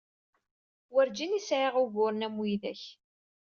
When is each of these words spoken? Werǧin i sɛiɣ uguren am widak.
Werǧin 0.93 1.37
i 1.39 1.41
sɛiɣ 1.47 1.73
uguren 1.83 2.25
am 2.27 2.35
widak. 2.41 2.83